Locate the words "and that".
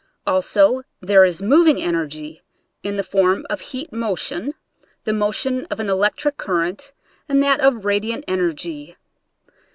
7.29-7.59